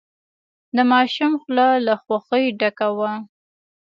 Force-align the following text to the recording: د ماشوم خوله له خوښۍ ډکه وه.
د 0.75 0.77
ماشوم 0.91 1.31
خوله 1.41 1.67
له 1.85 1.93
خوښۍ 2.03 2.45
ډکه 2.59 2.87
وه. 2.97 3.11